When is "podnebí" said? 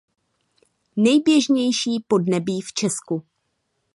2.07-2.61